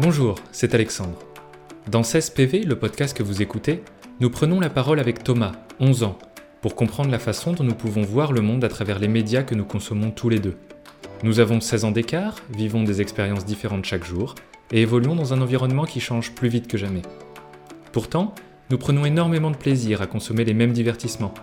Bonjour, 0.00 0.34
c'est 0.50 0.74
Alexandre. 0.74 1.20
Dans 1.88 2.02
16 2.02 2.30
PV, 2.30 2.64
le 2.64 2.76
podcast 2.76 3.16
que 3.16 3.22
vous 3.22 3.42
écoutez, 3.42 3.84
nous 4.18 4.28
prenons 4.28 4.58
la 4.58 4.68
parole 4.68 4.98
avec 4.98 5.22
Thomas, 5.22 5.52
11 5.78 6.02
ans, 6.02 6.18
pour 6.62 6.74
comprendre 6.74 7.12
la 7.12 7.20
façon 7.20 7.52
dont 7.52 7.62
nous 7.62 7.76
pouvons 7.76 8.02
voir 8.02 8.32
le 8.32 8.40
monde 8.40 8.64
à 8.64 8.68
travers 8.68 8.98
les 8.98 9.06
médias 9.06 9.44
que 9.44 9.54
nous 9.54 9.64
consommons 9.64 10.10
tous 10.10 10.28
les 10.28 10.40
deux. 10.40 10.56
Nous 11.22 11.38
avons 11.38 11.60
16 11.60 11.84
ans 11.84 11.90
d'écart, 11.92 12.34
vivons 12.50 12.82
des 12.82 13.00
expériences 13.00 13.44
différentes 13.44 13.84
chaque 13.84 14.04
jour, 14.04 14.34
et 14.72 14.82
évoluons 14.82 15.14
dans 15.14 15.32
un 15.32 15.40
environnement 15.40 15.84
qui 15.84 16.00
change 16.00 16.32
plus 16.32 16.48
vite 16.48 16.66
que 16.66 16.76
jamais. 16.76 17.02
Pourtant, 17.92 18.34
nous 18.70 18.78
prenons 18.78 19.04
énormément 19.04 19.52
de 19.52 19.56
plaisir 19.56 20.02
à 20.02 20.08
consommer 20.08 20.44
les 20.44 20.54
mêmes 20.54 20.72
divertissements, 20.72 21.34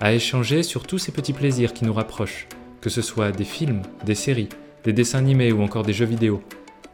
à 0.00 0.14
échanger 0.14 0.62
sur 0.62 0.86
tous 0.86 0.96
ces 0.96 1.12
petits 1.12 1.34
plaisirs 1.34 1.74
qui 1.74 1.84
nous 1.84 1.92
rapprochent, 1.92 2.48
que 2.80 2.88
ce 2.88 3.02
soit 3.02 3.32
des 3.32 3.44
films, 3.44 3.82
des 4.06 4.14
séries, 4.14 4.48
des 4.84 4.94
dessins 4.94 5.18
animés 5.18 5.52
ou 5.52 5.60
encore 5.60 5.82
des 5.82 5.92
jeux 5.92 6.06
vidéo, 6.06 6.42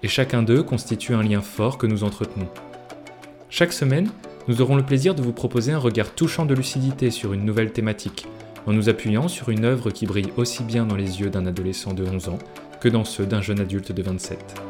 et 0.04 0.08
chacun 0.08 0.42
d'eux 0.42 0.62
constitue 0.62 1.14
un 1.14 1.22
lien 1.22 1.40
fort 1.40 1.78
que 1.78 1.86
nous 1.86 2.04
entretenons. 2.04 2.50
Chaque 3.48 3.72
semaine, 3.72 4.10
nous 4.48 4.60
aurons 4.60 4.76
le 4.76 4.82
plaisir 4.82 5.14
de 5.14 5.22
vous 5.22 5.32
proposer 5.32 5.72
un 5.72 5.78
regard 5.78 6.14
touchant 6.14 6.44
de 6.44 6.52
lucidité 6.52 7.10
sur 7.10 7.32
une 7.32 7.46
nouvelle 7.46 7.72
thématique, 7.72 8.26
en 8.66 8.74
nous 8.74 8.90
appuyant 8.90 9.28
sur 9.28 9.48
une 9.48 9.64
œuvre 9.64 9.90
qui 9.90 10.04
brille 10.04 10.30
aussi 10.36 10.62
bien 10.62 10.84
dans 10.84 10.94
les 10.94 11.22
yeux 11.22 11.30
d'un 11.30 11.46
adolescent 11.46 11.94
de 11.94 12.04
11 12.04 12.28
ans 12.28 12.38
que 12.82 12.90
dans 12.90 13.04
ceux 13.06 13.24
d'un 13.24 13.40
jeune 13.40 13.60
adulte 13.60 13.92
de 13.92 14.02
27. 14.02 14.60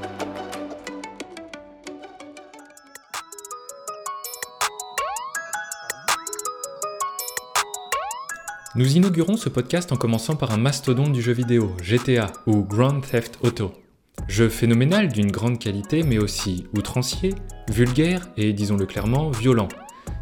Nous 8.76 8.96
inaugurons 8.96 9.36
ce 9.36 9.48
podcast 9.48 9.90
en 9.90 9.96
commençant 9.96 10.36
par 10.36 10.52
un 10.52 10.58
mastodonte 10.58 11.12
du 11.12 11.22
jeu 11.22 11.32
vidéo, 11.32 11.76
GTA 11.82 12.32
ou 12.46 12.62
Grand 12.62 13.00
Theft 13.00 13.38
Auto. 13.42 13.83
Jeu 14.28 14.48
phénoménal 14.48 15.08
d'une 15.08 15.30
grande 15.30 15.58
qualité 15.58 16.02
mais 16.02 16.18
aussi 16.18 16.66
outrancier, 16.76 17.34
vulgaire 17.70 18.28
et, 18.36 18.52
disons-le 18.52 18.86
clairement, 18.86 19.30
violent. 19.30 19.68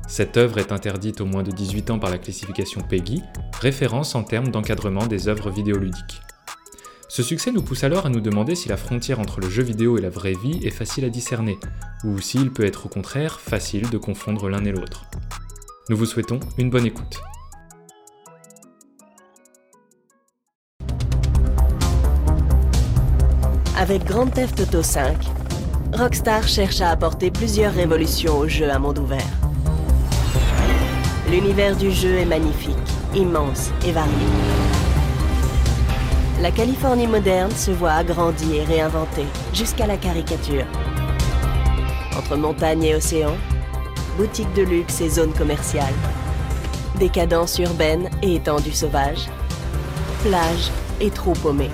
Cette 0.08 0.36
œuvre 0.36 0.58
est 0.58 0.72
interdite 0.72 1.20
au 1.20 1.24
moins 1.24 1.42
de 1.42 1.52
18 1.52 1.90
ans 1.92 1.98
par 1.98 2.10
la 2.10 2.18
classification 2.18 2.80
PEGI, 2.80 3.22
référence 3.60 4.14
en 4.14 4.24
termes 4.24 4.48
d'encadrement 4.48 5.06
des 5.06 5.28
œuvres 5.28 5.50
vidéoludiques. 5.50 6.20
Ce 7.08 7.22
succès 7.22 7.52
nous 7.52 7.62
pousse 7.62 7.84
alors 7.84 8.06
à 8.06 8.08
nous 8.08 8.20
demander 8.20 8.54
si 8.54 8.68
la 8.68 8.76
frontière 8.76 9.20
entre 9.20 9.40
le 9.40 9.48
jeu 9.48 9.62
vidéo 9.62 9.98
et 9.98 10.00
la 10.00 10.08
vraie 10.08 10.32
vie 10.32 10.60
est 10.64 10.70
facile 10.70 11.04
à 11.04 11.10
discerner, 11.10 11.58
ou 12.04 12.18
s'il 12.20 12.50
peut 12.50 12.64
être 12.64 12.86
au 12.86 12.88
contraire 12.88 13.38
facile 13.38 13.88
de 13.90 13.98
confondre 13.98 14.48
l'un 14.48 14.64
et 14.64 14.72
l'autre. 14.72 15.04
Nous 15.88 15.96
vous 15.96 16.06
souhaitons 16.06 16.40
une 16.58 16.70
bonne 16.70 16.86
écoute. 16.86 17.20
Avec 23.82 24.04
Grand 24.04 24.28
Theft 24.28 24.60
Auto 24.60 24.80
5, 24.80 25.16
Rockstar 25.94 26.46
cherche 26.46 26.80
à 26.80 26.90
apporter 26.90 27.32
plusieurs 27.32 27.74
révolutions 27.74 28.38
au 28.38 28.46
jeu 28.46 28.70
à 28.70 28.78
monde 28.78 29.00
ouvert. 29.00 29.26
L'univers 31.28 31.74
du 31.74 31.90
jeu 31.90 32.18
est 32.18 32.24
magnifique, 32.24 32.76
immense 33.12 33.72
et 33.84 33.90
varié. 33.90 34.12
La 36.40 36.52
Californie 36.52 37.08
moderne 37.08 37.50
se 37.50 37.72
voit 37.72 37.94
agrandie 37.94 38.58
et 38.58 38.62
réinventée 38.62 39.26
jusqu'à 39.52 39.88
la 39.88 39.96
caricature. 39.96 40.66
Entre 42.16 42.36
montagnes 42.36 42.84
et 42.84 42.94
océans, 42.94 43.36
boutiques 44.16 44.54
de 44.54 44.62
luxe 44.62 45.00
et 45.00 45.08
zones 45.08 45.34
commerciales, 45.34 45.92
décadence 47.00 47.58
urbaine 47.58 48.08
et 48.22 48.36
étendues 48.36 48.70
sauvages, 48.70 49.28
plages 50.22 50.70
et 51.00 51.10
trous 51.10 51.32
paumés 51.32 51.70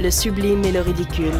le 0.00 0.10
sublime 0.10 0.64
et 0.64 0.72
le 0.72 0.80
ridicule, 0.80 1.32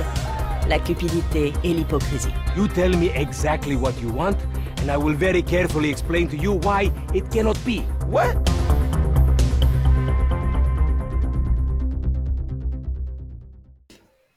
la 0.68 0.78
cupidité 0.78 1.52
et 1.62 1.74
l'hypocrisie. 1.74 2.32
You 2.56 2.66
tell 2.68 2.96
me 2.96 3.10
exactly 3.14 3.76
what 3.76 3.92
you 4.02 4.10
want, 4.10 4.36
and 4.80 4.90
I 4.90 4.96
will 4.96 5.14
very 5.14 5.42
carefully 5.42 5.90
explain 5.90 6.26
to 6.28 6.36
you 6.36 6.58
why 6.62 6.90
it 7.14 7.28
cannot 7.30 7.56
be. 7.66 7.82
What? 8.08 8.34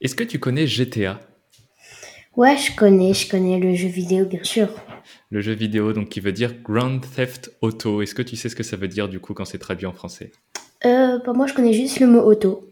Est-ce 0.02 0.14
que 0.14 0.24
tu 0.24 0.38
connais 0.38 0.66
GTA 0.66 1.20
Ouais, 2.36 2.56
je 2.56 2.74
connais, 2.76 3.12
je 3.12 3.28
connais 3.28 3.58
le 3.58 3.74
jeu 3.74 3.88
vidéo, 3.88 4.24
bien 4.24 4.44
sûr. 4.44 4.68
Le 5.30 5.40
jeu 5.40 5.52
vidéo, 5.52 5.92
donc 5.92 6.08
qui 6.08 6.20
veut 6.20 6.32
dire 6.32 6.54
Grand 6.62 7.00
Theft 7.00 7.52
Auto. 7.60 8.02
Est-ce 8.02 8.14
que 8.14 8.22
tu 8.22 8.36
sais 8.36 8.48
ce 8.48 8.56
que 8.56 8.62
ça 8.62 8.76
veut 8.76 8.88
dire 8.88 9.08
du 9.08 9.20
coup 9.20 9.34
quand 9.34 9.44
c'est 9.44 9.58
traduit 9.58 9.86
en 9.86 9.92
français? 9.92 10.30
Euh, 10.84 11.18
pour 11.20 11.34
moi, 11.34 11.46
je 11.46 11.54
connais 11.54 11.72
juste 11.72 12.00
le 12.00 12.06
mot 12.06 12.20
auto. 12.20 12.69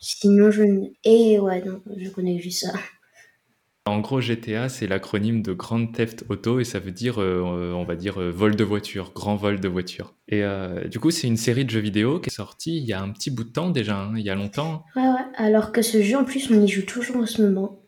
Sinon, 0.00 0.50
je 0.50 0.62
ne... 0.62 0.86
Et 1.04 1.38
ouais, 1.38 1.62
non, 1.64 1.80
je 1.96 2.08
connais 2.08 2.38
juste 2.40 2.66
ça. 2.66 2.72
En 3.86 4.00
gros, 4.00 4.20
GTA, 4.20 4.68
c'est 4.68 4.86
l'acronyme 4.86 5.42
de 5.42 5.52
Grand 5.52 5.86
Theft 5.86 6.24
Auto 6.28 6.60
et 6.60 6.64
ça 6.64 6.78
veut 6.78 6.92
dire, 6.92 7.20
euh, 7.20 7.72
on 7.74 7.84
va 7.84 7.96
dire, 7.96 8.20
euh, 8.20 8.30
vol 8.30 8.54
de 8.54 8.62
voiture, 8.62 9.12
grand 9.14 9.36
vol 9.36 9.58
de 9.58 9.68
voiture. 9.68 10.14
Et 10.28 10.44
euh, 10.44 10.86
du 10.86 11.00
coup, 11.00 11.10
c'est 11.10 11.26
une 11.26 11.36
série 11.38 11.64
de 11.64 11.70
jeux 11.70 11.80
vidéo 11.80 12.20
qui 12.20 12.28
est 12.28 12.32
sortie 12.32 12.76
il 12.76 12.84
y 12.84 12.92
a 12.92 13.00
un 13.00 13.10
petit 13.10 13.30
bout 13.30 13.44
de 13.44 13.48
temps 13.50 13.70
déjà, 13.70 13.96
hein, 13.96 14.12
il 14.16 14.22
y 14.24 14.30
a 14.30 14.34
longtemps. 14.34 14.84
Ouais, 14.96 15.02
ouais. 15.02 15.24
Alors 15.36 15.72
que 15.72 15.82
ce 15.82 16.02
jeu, 16.02 16.16
en 16.16 16.24
plus, 16.24 16.50
on 16.50 16.62
y 16.62 16.68
joue 16.68 16.82
toujours 16.86 17.16
en 17.16 17.26
ce 17.26 17.42
moment. 17.42 17.80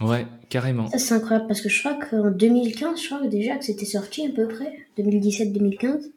Ouais, 0.00 0.26
carrément. 0.48 0.88
Ça, 0.88 0.98
c'est 0.98 1.14
incroyable 1.14 1.48
parce 1.48 1.60
que 1.60 1.68
je 1.68 1.78
crois 1.80 1.94
qu'en 1.94 2.30
2015, 2.30 3.00
je 3.00 3.06
crois 3.08 3.26
déjà 3.26 3.56
que 3.56 3.64
c'était 3.64 3.84
sorti 3.84 4.26
à 4.26 4.30
peu 4.30 4.48
près, 4.48 4.72
2017-2015. 4.98 6.10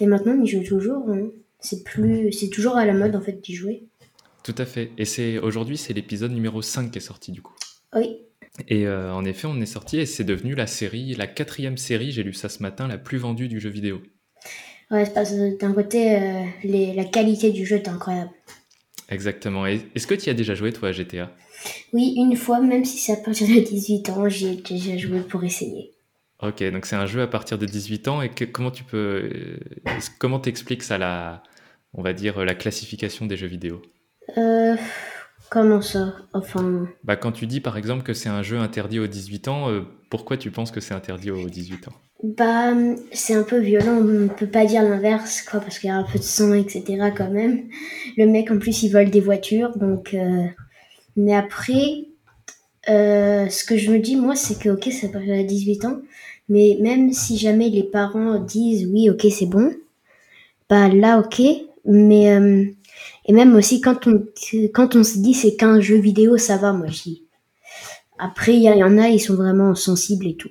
Et 0.00 0.06
maintenant, 0.06 0.32
on 0.38 0.42
y 0.42 0.48
joue 0.48 0.64
toujours. 0.64 1.08
hein. 1.10 1.28
C'est 1.60 1.82
plus, 1.84 2.30
c'est 2.32 2.48
toujours 2.48 2.76
à 2.76 2.84
la 2.84 2.92
mode 2.92 3.16
en 3.16 3.22
fait 3.22 3.40
d'y 3.40 3.54
jouer. 3.54 3.84
Tout 4.44 4.54
à 4.58 4.64
fait. 4.66 4.92
Et 4.98 5.04
c'est 5.06 5.38
aujourd'hui, 5.38 5.76
c'est 5.76 5.92
l'épisode 5.94 6.30
numéro 6.30 6.62
5 6.62 6.90
qui 6.92 6.98
est 6.98 7.00
sorti 7.00 7.32
du 7.32 7.42
coup. 7.42 7.54
Oui. 7.94 8.18
Et 8.68 8.86
euh, 8.86 9.12
en 9.12 9.24
effet, 9.24 9.48
on 9.48 9.60
est 9.60 9.66
sorti 9.66 9.98
et 9.98 10.06
c'est 10.06 10.22
devenu 10.22 10.54
la 10.54 10.68
série, 10.68 11.14
la 11.16 11.26
quatrième 11.26 11.76
série, 11.76 12.12
j'ai 12.12 12.22
lu 12.22 12.32
ça 12.34 12.48
ce 12.48 12.62
matin, 12.62 12.86
la 12.86 12.98
plus 12.98 13.18
vendue 13.18 13.48
du 13.48 13.58
jeu 13.58 13.70
vidéo. 13.70 14.00
Ouais, 14.92 15.04
c'est 15.06 15.14
parce 15.14 15.30
que 15.30 15.58
d'un 15.58 15.72
côté, 15.72 16.14
euh, 16.16 16.44
les- 16.62 16.92
la 16.94 17.04
qualité 17.04 17.50
du 17.50 17.66
jeu 17.66 17.76
est 17.76 17.88
incroyable. 17.88 18.30
Exactement. 19.08 19.66
Et 19.66 19.80
est-ce 19.94 20.06
que 20.06 20.14
tu 20.14 20.26
y 20.26 20.30
as 20.30 20.34
déjà 20.34 20.54
joué 20.54 20.72
toi 20.72 20.90
à 20.90 20.92
GTA 20.92 21.32
Oui, 21.92 22.14
une 22.16 22.36
fois, 22.36 22.60
même 22.60 22.84
si 22.84 22.98
c'est 22.98 23.12
à 23.12 23.16
partir 23.16 23.48
de 23.48 23.60
18 23.60 24.08
ans, 24.10 24.28
j'y 24.28 24.46
ai 24.48 24.56
déjà 24.56 24.96
joué 24.98 25.20
pour 25.20 25.42
essayer. 25.42 25.90
Ok, 26.42 26.62
donc 26.70 26.84
c'est 26.86 26.96
un 26.96 27.06
jeu 27.06 27.22
à 27.22 27.26
partir 27.26 27.58
de 27.58 27.64
18 27.66 28.06
ans 28.08 28.20
et 28.22 28.28
que- 28.28 28.44
comment 28.44 28.70
tu 28.70 28.84
peux, 28.84 29.30
euh, 29.32 29.58
comment 30.18 30.38
t'expliques 30.38 30.82
ça 30.82 30.98
la, 30.98 31.42
on 31.94 32.02
va 32.02 32.12
dire 32.12 32.44
la 32.44 32.54
classification 32.54 33.24
des 33.26 33.36
jeux 33.36 33.46
vidéo? 33.46 33.80
Euh, 34.38 34.76
comment 35.50 35.82
ça? 35.82 36.14
Enfin, 36.32 36.86
Bah 37.04 37.16
quand 37.16 37.32
tu 37.32 37.46
dis 37.46 37.60
par 37.60 37.76
exemple 37.76 38.02
que 38.02 38.14
c'est 38.14 38.28
un 38.28 38.42
jeu 38.42 38.58
interdit 38.58 38.98
aux 38.98 39.06
18 39.06 39.48
ans, 39.48 39.70
euh, 39.70 39.82
pourquoi 40.10 40.36
tu 40.36 40.50
penses 40.50 40.70
que 40.70 40.80
c'est 40.80 40.94
interdit 40.94 41.30
aux 41.30 41.48
18 41.48 41.88
ans? 41.88 41.92
bah, 42.22 42.72
c'est 43.12 43.34
un 43.34 43.42
peu 43.42 43.58
violent, 43.58 43.98
on 43.98 44.04
ne 44.04 44.28
peut 44.28 44.46
pas 44.46 44.64
dire 44.64 44.82
l'inverse, 44.82 45.42
quoi, 45.42 45.60
parce 45.60 45.78
qu'il 45.78 45.88
y 45.88 45.92
a 45.92 45.96
un 45.96 46.04
peu 46.04 46.18
de 46.18 46.24
sang, 46.24 46.54
etc. 46.54 47.12
quand 47.14 47.30
même. 47.30 47.68
Le 48.16 48.26
mec, 48.26 48.50
en 48.50 48.58
plus, 48.58 48.82
il 48.82 48.90
vole 48.90 49.10
des 49.10 49.20
voitures, 49.20 49.76
donc... 49.76 50.14
euh, 50.14 50.46
Mais 51.16 51.34
après, 51.34 52.06
ce 52.86 53.64
que 53.64 53.76
je 53.76 53.90
me 53.92 53.98
dis, 53.98 54.16
moi, 54.16 54.36
c'est 54.36 54.58
que, 54.58 54.70
ok, 54.70 54.90
ça 54.92 55.08
paraît 55.08 55.40
à 55.40 55.42
18 55.44 55.84
ans, 55.84 56.00
mais 56.48 56.78
même 56.80 57.12
si 57.12 57.36
jamais 57.36 57.68
les 57.68 57.84
parents 57.84 58.38
disent, 58.38 58.86
oui, 58.92 59.10
ok, 59.10 59.26
c'est 59.30 59.46
bon, 59.46 59.74
bah 60.70 60.88
là, 60.88 61.18
ok, 61.18 61.42
mais... 61.86 62.32
euh, 62.34 62.64
Et 63.26 63.32
même 63.32 63.54
aussi, 63.56 63.80
quand 63.80 64.06
on, 64.06 64.24
quand 64.72 64.96
on 64.96 65.04
se 65.04 65.18
dit 65.18 65.34
c'est 65.34 65.56
qu'un 65.56 65.80
jeu 65.80 65.96
vidéo, 65.96 66.36
ça 66.38 66.56
va, 66.56 66.72
moi, 66.72 66.88
je. 66.88 67.10
Après, 68.18 68.54
il 68.54 68.62
y, 68.62 68.84
en 68.84 68.98
a, 68.98 69.08
ils 69.08 69.18
sont 69.18 69.34
vraiment 69.34 69.74
sensibles 69.74 70.26
et 70.26 70.36
tout. 70.36 70.50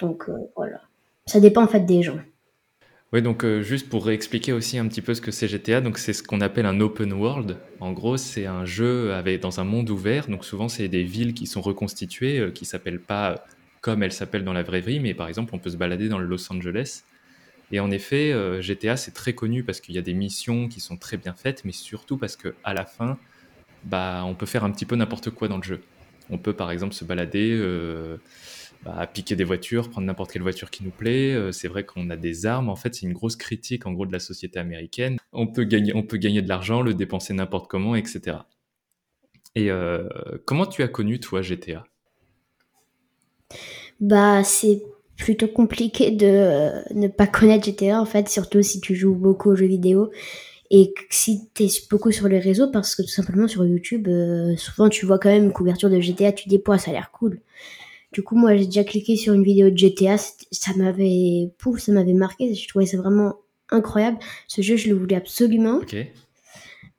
Donc, 0.00 0.24
euh, 0.28 0.32
voilà. 0.56 0.80
Ça 1.26 1.38
dépend, 1.38 1.62
en 1.62 1.68
fait, 1.68 1.86
des 1.86 2.02
gens. 2.02 2.18
Oui, 3.12 3.20
donc 3.20 3.44
euh, 3.44 3.60
juste 3.62 3.90
pour 3.90 4.06
réexpliquer 4.06 4.52
aussi 4.52 4.78
un 4.78 4.88
petit 4.88 5.02
peu 5.02 5.14
ce 5.14 5.20
que 5.20 5.30
c'est 5.30 5.46
GTA, 5.46 5.82
donc 5.82 5.98
c'est 5.98 6.14
ce 6.14 6.22
qu'on 6.22 6.40
appelle 6.40 6.64
un 6.64 6.80
open 6.80 7.12
world. 7.12 7.58
En 7.78 7.92
gros, 7.92 8.16
c'est 8.16 8.46
un 8.46 8.64
jeu 8.64 9.12
avec, 9.12 9.40
dans 9.40 9.60
un 9.60 9.64
monde 9.64 9.90
ouvert, 9.90 10.28
donc 10.28 10.46
souvent 10.46 10.68
c'est 10.70 10.88
des 10.88 11.02
villes 11.02 11.34
qui 11.34 11.46
sont 11.46 11.60
reconstituées, 11.60 12.50
qui 12.54 12.64
s'appellent 12.64 13.00
pas 13.00 13.44
comme 13.82 14.02
elles 14.02 14.12
s'appellent 14.12 14.44
dans 14.44 14.54
la 14.54 14.62
vraie 14.62 14.80
vie, 14.80 14.98
mais 14.98 15.12
par 15.12 15.28
exemple 15.28 15.54
on 15.54 15.58
peut 15.58 15.68
se 15.68 15.76
balader 15.76 16.08
dans 16.08 16.18
le 16.18 16.24
Los 16.26 16.50
Angeles. 16.50 17.02
Et 17.72 17.80
en 17.80 17.90
effet, 17.90 18.32
euh, 18.32 18.60
GTA 18.60 18.96
c'est 18.96 19.12
très 19.12 19.34
connu 19.34 19.64
parce 19.64 19.80
qu'il 19.80 19.94
y 19.94 19.98
a 19.98 20.02
des 20.02 20.14
missions 20.14 20.68
qui 20.68 20.80
sont 20.80 20.96
très 20.96 21.16
bien 21.16 21.34
faites, 21.34 21.64
mais 21.64 21.72
surtout 21.72 22.18
parce 22.18 22.36
que 22.36 22.54
à 22.64 22.74
la 22.74 22.84
fin, 22.84 23.18
bah 23.84 24.22
on 24.26 24.34
peut 24.34 24.46
faire 24.46 24.64
un 24.64 24.70
petit 24.70 24.84
peu 24.84 24.94
n'importe 24.94 25.30
quoi 25.30 25.48
dans 25.48 25.56
le 25.56 25.62
jeu. 25.62 25.82
On 26.30 26.38
peut 26.38 26.52
par 26.52 26.70
exemple 26.70 26.94
se 26.94 27.04
balader, 27.04 27.50
euh, 27.52 28.18
bah, 28.84 29.06
piquer 29.06 29.36
des 29.36 29.44
voitures, 29.44 29.90
prendre 29.90 30.06
n'importe 30.06 30.32
quelle 30.32 30.42
voiture 30.42 30.70
qui 30.70 30.84
nous 30.84 30.90
plaît. 30.90 31.34
Euh, 31.34 31.52
c'est 31.52 31.68
vrai 31.68 31.84
qu'on 31.84 32.10
a 32.10 32.16
des 32.16 32.46
armes. 32.46 32.68
En 32.68 32.76
fait, 32.76 32.94
c'est 32.94 33.06
une 33.06 33.12
grosse 33.12 33.36
critique 33.36 33.86
en 33.86 33.92
gros 33.92 34.06
de 34.06 34.12
la 34.12 34.18
société 34.18 34.58
américaine. 34.58 35.18
On 35.32 35.46
peut 35.46 35.64
gagner, 35.64 35.94
on 35.94 36.02
peut 36.02 36.18
gagner 36.18 36.42
de 36.42 36.48
l'argent, 36.48 36.82
le 36.82 36.94
dépenser 36.94 37.32
n'importe 37.32 37.70
comment, 37.70 37.94
etc. 37.96 38.38
Et 39.54 39.70
euh, 39.70 40.08
comment 40.46 40.66
tu 40.66 40.82
as 40.82 40.88
connu 40.88 41.20
toi 41.20 41.42
GTA 41.42 41.84
Bah, 44.00 44.42
c'est 44.44 44.82
plutôt 45.22 45.46
compliqué 45.46 46.10
de 46.10 46.26
euh, 46.26 46.82
ne 46.94 47.06
pas 47.06 47.28
connaître 47.28 47.64
GTA, 47.64 48.00
en 48.00 48.04
fait, 48.04 48.28
surtout 48.28 48.60
si 48.60 48.80
tu 48.80 48.96
joues 48.96 49.14
beaucoup 49.14 49.50
aux 49.50 49.54
jeux 49.54 49.66
vidéo. 49.66 50.10
Et 50.70 50.94
si 51.10 51.48
tu 51.54 51.64
es 51.64 51.68
beaucoup 51.88 52.10
sur 52.10 52.26
les 52.26 52.40
réseaux, 52.40 52.68
parce 52.72 52.96
que 52.96 53.02
tout 53.02 53.08
simplement 53.08 53.46
sur 53.46 53.64
YouTube, 53.64 54.08
euh, 54.08 54.56
souvent 54.56 54.88
tu 54.88 55.06
vois 55.06 55.18
quand 55.18 55.28
même 55.28 55.44
une 55.44 55.52
couverture 55.52 55.90
de 55.90 56.00
GTA, 56.00 56.32
tu 56.32 56.44
te 56.44 56.48
dis, 56.48 56.60
ça 56.78 56.90
a 56.90 56.94
l'air 56.94 57.12
cool. 57.12 57.40
Du 58.10 58.22
coup, 58.22 58.36
moi, 58.36 58.56
j'ai 58.56 58.64
déjà 58.64 58.82
cliqué 58.82 59.16
sur 59.16 59.32
une 59.32 59.44
vidéo 59.44 59.70
de 59.70 59.78
GTA. 59.78 60.16
Ça 60.18 60.72
m'avait, 60.76 61.52
pouf, 61.58 61.78
ça 61.78 61.92
m'avait 61.92 62.14
marqué. 62.14 62.52
Je 62.52 62.68
trouvais 62.68 62.86
ça 62.86 62.96
vraiment 62.96 63.36
incroyable. 63.70 64.18
Ce 64.48 64.60
jeu, 64.60 64.76
je 64.76 64.88
le 64.88 64.96
voulais 64.96 65.16
absolument. 65.16 65.80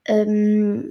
Euh, 0.09 0.81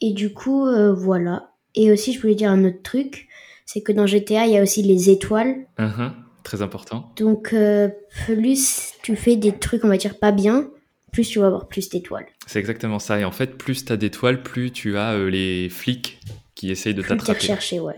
et 0.00 0.12
du 0.12 0.32
coup, 0.32 0.66
euh, 0.66 0.92
voilà. 0.92 1.52
Et 1.74 1.92
aussi, 1.92 2.12
je 2.12 2.20
voulais 2.20 2.34
dire 2.34 2.50
un 2.50 2.64
autre 2.64 2.82
truc. 2.82 3.28
C'est 3.64 3.80
que 3.80 3.92
dans 3.92 4.06
GTA, 4.06 4.46
il 4.46 4.52
y 4.52 4.58
a 4.58 4.62
aussi 4.62 4.82
les 4.82 5.08
étoiles. 5.10 5.66
Uh-huh. 5.78 6.12
Très 6.42 6.62
important. 6.62 7.12
Donc, 7.16 7.52
euh, 7.52 7.88
plus 8.24 8.92
tu 9.02 9.16
fais 9.16 9.36
des 9.36 9.52
trucs, 9.52 9.84
on 9.84 9.88
va 9.88 9.96
dire, 9.96 10.18
pas 10.18 10.32
bien, 10.32 10.70
plus 11.12 11.28
tu 11.28 11.38
vas 11.38 11.46
avoir 11.46 11.68
plus 11.68 11.88
d'étoiles. 11.88 12.26
C'est 12.46 12.58
exactement 12.58 12.98
ça. 12.98 13.18
Et 13.20 13.24
en 13.24 13.32
fait, 13.32 13.56
plus 13.58 13.84
tu 13.84 13.92
as 13.92 13.96
d'étoiles, 13.96 14.42
plus 14.42 14.70
tu 14.70 14.96
as 14.96 15.12
euh, 15.12 15.28
les 15.28 15.68
flics 15.68 16.20
qui 16.54 16.70
essayent 16.70 16.94
de 16.94 17.02
t'attraper. 17.02 17.40
recherché, 17.40 17.80
ouais. 17.80 17.96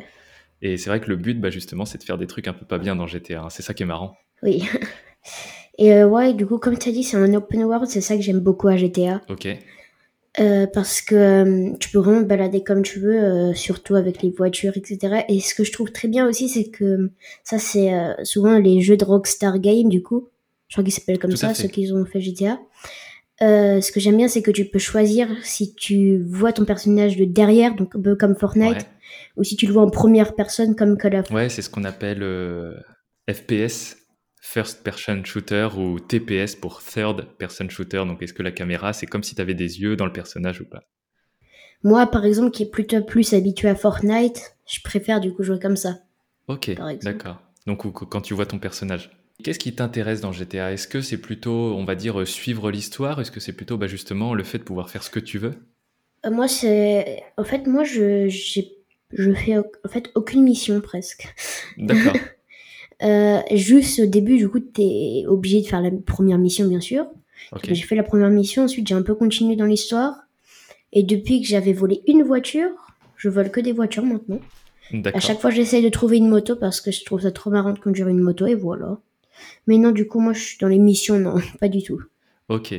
Et 0.60 0.76
c'est 0.76 0.90
vrai 0.90 1.00
que 1.00 1.08
le 1.08 1.16
but, 1.16 1.40
bah, 1.40 1.50
justement, 1.50 1.84
c'est 1.84 1.98
de 1.98 2.04
faire 2.04 2.18
des 2.18 2.26
trucs 2.26 2.46
un 2.48 2.52
peu 2.52 2.64
pas 2.64 2.78
bien 2.78 2.94
dans 2.96 3.06
GTA. 3.06 3.42
hein. 3.42 3.50
C'est 3.50 3.62
ça 3.62 3.74
qui 3.74 3.82
est 3.82 3.86
marrant. 3.86 4.16
Oui. 4.42 4.64
Et 5.78 5.92
euh, 5.94 6.06
ouais, 6.06 6.34
du 6.34 6.46
coup, 6.46 6.58
comme 6.58 6.78
tu 6.78 6.88
as 6.88 6.92
dit, 6.92 7.02
c'est 7.02 7.16
un 7.16 7.32
open 7.34 7.64
world, 7.64 7.86
c'est 7.88 8.00
ça 8.00 8.16
que 8.16 8.22
j'aime 8.22 8.40
beaucoup 8.40 8.68
à 8.68 8.76
GTA. 8.76 9.22
Ok. 9.28 9.48
Euh, 10.40 10.66
parce 10.66 11.02
que 11.02 11.14
euh, 11.14 11.72
tu 11.78 11.90
peux 11.90 11.98
vraiment 11.98 12.22
te 12.22 12.26
balader 12.26 12.64
comme 12.64 12.82
tu 12.82 13.00
veux, 13.00 13.22
euh, 13.22 13.52
surtout 13.54 13.96
avec 13.96 14.22
les 14.22 14.30
voitures, 14.30 14.72
etc. 14.76 15.24
Et 15.28 15.40
ce 15.40 15.54
que 15.54 15.62
je 15.62 15.72
trouve 15.72 15.92
très 15.92 16.08
bien 16.08 16.26
aussi, 16.26 16.48
c'est 16.48 16.70
que 16.70 17.10
ça, 17.44 17.58
c'est 17.58 17.92
euh, 17.92 18.14
souvent 18.24 18.58
les 18.58 18.80
jeux 18.80 18.96
de 18.96 19.04
Rockstar 19.04 19.58
Game, 19.58 19.90
du 19.90 20.02
coup. 20.02 20.28
Je 20.68 20.74
crois 20.76 20.84
qu'ils 20.84 20.94
s'appellent 20.94 21.18
comme 21.18 21.32
Tout 21.32 21.36
ça, 21.36 21.52
ceux 21.52 21.68
qui 21.68 21.92
ont 21.92 22.06
fait 22.06 22.22
GTA. 22.22 22.58
Euh, 23.42 23.82
ce 23.82 23.92
que 23.92 24.00
j'aime 24.00 24.16
bien, 24.16 24.28
c'est 24.28 24.40
que 24.40 24.50
tu 24.50 24.64
peux 24.64 24.78
choisir 24.78 25.28
si 25.42 25.74
tu 25.74 26.22
vois 26.26 26.52
ton 26.54 26.64
personnage 26.64 27.16
de 27.18 27.26
derrière, 27.26 27.74
donc 27.74 27.94
un 27.94 28.00
peu 28.00 28.14
comme 28.16 28.34
Fortnite, 28.34 28.76
Ouais. 28.76 28.84
ou 29.36 29.44
si 29.44 29.56
tu 29.56 29.66
le 29.66 29.72
vois 29.74 29.82
en 29.82 29.90
première 29.90 30.34
personne 30.34 30.74
comme 30.76 30.96
Call 30.96 31.16
of. 31.16 31.30
Ouais, 31.30 31.50
c'est 31.50 31.60
ce 31.60 31.68
qu'on 31.68 31.84
appelle 31.84 32.22
euh, 32.22 32.72
FPS, 33.30 33.96
First 34.44 34.82
Person 34.82 35.24
Shooter, 35.24 35.68
ou 35.78 36.00
TPS 36.00 36.56
pour 36.56 36.82
Third 36.82 37.26
Person 37.38 37.68
Shooter. 37.68 37.98
Donc, 37.98 38.20
est-ce 38.22 38.34
que 38.34 38.42
la 38.42 38.50
caméra, 38.50 38.92
c'est 38.92 39.06
comme 39.06 39.22
si 39.22 39.36
tu 39.36 39.40
avais 39.40 39.54
des 39.54 39.80
yeux 39.80 39.96
dans 39.96 40.04
le 40.04 40.12
personnage 40.12 40.60
ou 40.60 40.64
pas? 40.64 40.82
Moi, 41.84 42.06
par 42.08 42.24
exemple, 42.26 42.50
qui 42.50 42.64
est 42.64 42.70
plutôt 42.70 43.02
plus 43.02 43.34
habitué 43.34 43.68
à 43.68 43.76
Fortnite, 43.76 44.56
je 44.66 44.80
préfère 44.82 45.20
du 45.20 45.32
coup 45.32 45.44
jouer 45.44 45.60
comme 45.60 45.76
ça. 45.76 46.00
Ok, 46.48 46.72
d'accord. 47.02 47.40
Donc, 47.66 47.90
quand 47.92 48.20
tu 48.20 48.34
vois 48.34 48.44
ton 48.44 48.58
personnage. 48.58 49.10
Qu'est-ce 49.44 49.60
qui 49.60 49.74
t'intéresse 49.74 50.20
dans 50.20 50.32
GTA 50.32 50.72
Est-ce 50.72 50.88
que 50.88 51.00
c'est 51.00 51.18
plutôt, 51.18 51.74
on 51.74 51.84
va 51.84 51.94
dire, 51.94 52.26
suivre 52.26 52.70
l'histoire? 52.70 53.20
Est-ce 53.20 53.30
que 53.30 53.40
c'est 53.40 53.52
plutôt 53.52 53.78
bah, 53.78 53.86
justement 53.86 54.34
le 54.34 54.42
fait 54.42 54.58
de 54.58 54.64
pouvoir 54.64 54.90
faire 54.90 55.04
ce 55.04 55.10
que 55.10 55.20
tu 55.20 55.38
veux? 55.38 55.54
Euh, 56.26 56.30
moi, 56.30 56.48
c'est. 56.48 57.22
En 57.36 57.44
fait, 57.44 57.66
moi, 57.68 57.84
je, 57.84 58.28
je 58.28 59.32
fais 59.34 59.58
en 59.58 59.88
fait 59.88 60.10
aucune 60.16 60.42
mission 60.42 60.80
presque. 60.80 61.32
D'accord. 61.78 62.16
Euh, 63.02 63.40
juste 63.50 64.00
au 64.00 64.06
début, 64.06 64.36
du 64.36 64.48
coup, 64.48 64.60
t'es 64.60 65.24
obligé 65.26 65.60
de 65.60 65.66
faire 65.66 65.80
la 65.80 65.90
première 65.90 66.38
mission, 66.38 66.66
bien 66.66 66.80
sûr. 66.80 67.06
J'ai 67.64 67.74
fait 67.82 67.96
la 67.96 68.02
première 68.02 68.30
mission, 68.30 68.64
ensuite 68.64 68.86
j'ai 68.86 68.94
un 68.94 69.02
peu 69.02 69.14
continué 69.14 69.56
dans 69.56 69.66
l'histoire. 69.66 70.14
Et 70.92 71.02
depuis 71.02 71.40
que 71.40 71.48
j'avais 71.48 71.72
volé 71.72 72.02
une 72.06 72.22
voiture, 72.22 72.70
je 73.16 73.28
vole 73.28 73.50
que 73.50 73.60
des 73.60 73.72
voitures 73.72 74.04
maintenant. 74.04 74.40
À 75.14 75.20
chaque 75.20 75.40
fois, 75.40 75.50
j'essaye 75.50 75.82
de 75.82 75.88
trouver 75.88 76.18
une 76.18 76.28
moto 76.28 76.56
parce 76.56 76.80
que 76.80 76.90
je 76.90 77.04
trouve 77.04 77.22
ça 77.22 77.30
trop 77.30 77.50
marrant 77.50 77.72
de 77.72 77.78
conduire 77.78 78.08
une 78.08 78.20
moto 78.20 78.46
et 78.46 78.54
voilà. 78.54 78.98
Mais 79.66 79.78
non, 79.78 79.90
du 79.90 80.06
coup, 80.06 80.20
moi, 80.20 80.32
je 80.32 80.42
suis 80.42 80.58
dans 80.58 80.68
les 80.68 80.78
missions, 80.78 81.18
non, 81.18 81.36
pas 81.60 81.68
du 81.68 81.82
tout. 81.82 82.02
Ok. 82.48 82.74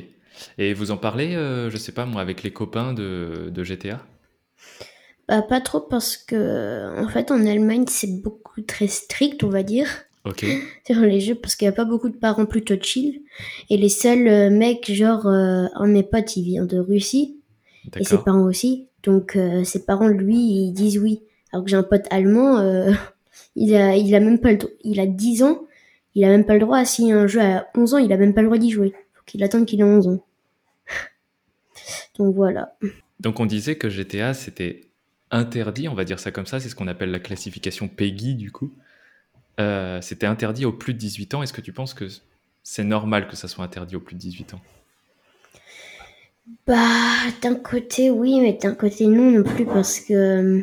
Et 0.58 0.74
vous 0.74 0.92
en 0.92 0.98
parlez, 0.98 1.36
euh, 1.36 1.70
je 1.70 1.78
sais 1.78 1.92
pas 1.92 2.06
moi, 2.06 2.22
avec 2.22 2.44
les 2.44 2.52
copains 2.52 2.94
de, 2.94 3.50
de 3.52 3.64
GTA 3.64 4.06
Bah, 5.28 5.42
pas 5.42 5.62
trop 5.62 5.82
parce 5.82 6.18
que, 6.18 7.00
en 7.04 7.08
fait, 7.08 7.32
en 7.32 7.46
Allemagne, 7.46 7.86
c'est 7.88 8.22
beaucoup 8.22 8.62
très 8.62 8.88
strict, 8.88 9.44
on 9.44 9.50
va 9.50 9.64
dire. 9.64 9.88
Ok. 10.26 10.46
sur 10.88 11.02
les 11.02 11.20
jeux 11.20 11.36
parce 11.36 11.56
qu'il 11.56 11.68
n'y 11.68 11.74
a 11.74 11.76
pas 11.76 11.84
beaucoup 11.84 12.10
de 12.10 12.16
parents 12.16 12.46
plutôt 12.46 12.76
chill. 12.82 13.22
Et 13.70 13.78
les 13.78 13.90
seuls 13.90 14.28
euh, 14.28 14.50
mecs, 14.50 14.92
genre, 14.92 15.28
euh, 15.28 15.66
un 15.76 15.88
de 15.88 15.92
mes 15.92 16.04
potes, 16.04 16.38
il 16.38 16.44
vient 16.44 16.66
de 16.66 16.80
Russie. 16.80 17.38
Et 18.00 18.06
ses 18.06 18.18
parents 18.18 18.44
aussi. 18.44 18.88
Donc, 19.04 19.36
euh, 19.36 19.64
ses 19.64 19.86
parents, 19.86 20.08
lui, 20.08 20.38
ils 20.38 20.72
disent 20.72 20.98
oui. 20.98 21.22
Alors 21.52 21.66
que 21.66 21.70
j'ai 21.70 21.76
un 21.76 21.84
pote 21.84 22.06
allemand, 22.10 22.58
euh, 22.60 22.92
il, 23.56 23.76
a, 23.76 23.96
il 23.96 24.16
a 24.16 24.20
même 24.20 24.40
pas 24.40 24.54
le. 24.54 24.60
Il 24.84 25.00
a 25.00 25.06
10 25.06 25.44
ans, 25.44 25.68
il 26.16 26.24
a 26.24 26.30
même 26.30 26.46
pas 26.46 26.54
le 26.54 26.60
droit. 26.60 26.84
Si 26.86 27.12
un 27.12 27.28
jeu 27.28 27.42
a 27.42 27.68
11 27.76 27.94
ans, 27.96 27.98
il 27.98 28.12
a 28.14 28.18
même 28.18 28.34
pas 28.34 28.42
le 28.42 28.48
droit 28.48 28.58
d'y 28.58 28.72
jouer. 28.72 28.94
Faut 29.14 29.24
qu'il 29.26 29.44
attende 29.44 29.66
qu'il 29.66 29.82
ait 29.82 29.84
11 29.84 30.08
ans. 30.08 30.26
Donc 32.18 32.34
voilà. 32.34 32.76
Donc 33.20 33.40
on 33.40 33.46
disait 33.46 33.76
que 33.76 33.90
GTA 33.90 34.34
c'était 34.34 34.82
interdit, 35.32 35.88
on 35.88 35.96
va 35.96 36.06
dire 36.06 36.20
ça 36.20 36.32
comme 36.32 36.46
ça, 36.46 36.60
c'est 36.60 36.70
ce 36.70 36.76
qu'on 36.76 36.88
appelle 36.88 37.12
la 37.12 37.20
classification 37.20 37.88
PEGI 37.88 38.36
du 38.36 38.52
coup. 38.52 38.72
Euh, 39.60 40.02
c'était 40.02 40.26
interdit 40.26 40.66
aux 40.66 40.72
plus 40.74 40.94
de 40.94 41.00
18 41.00 41.36
ans. 41.36 41.44
Est-ce 41.44 41.54
que 41.54 41.62
tu 41.62 41.74
penses 41.74 41.94
que 41.94 42.06
c'est 42.64 42.84
normal 42.84 43.28
que 43.28 43.36
ça 43.36 43.48
soit 43.48 43.64
interdit 43.64 43.96
aux 43.96 44.00
plus 44.00 44.16
de 44.16 44.20
18 44.20 44.56
ans? 44.56 44.62
Bah, 46.68 46.76
d'un 47.42 47.56
côté, 47.56 48.10
oui, 48.10 48.40
mais 48.42 48.54
d'un 48.62 48.74
côté, 48.76 49.08
non 49.08 49.32
non 49.32 49.44
plus, 49.44 49.66
parce 49.66 50.00
que 50.00 50.14
euh, 50.14 50.62